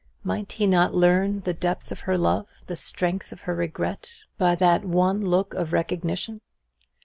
[0.23, 4.55] Might he not learn the depth of her love, the strength of her regret, by
[4.55, 6.41] that one look of recognition?